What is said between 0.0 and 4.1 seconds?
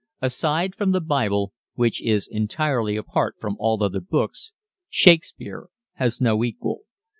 Aside from the Bible which is entirely apart from all other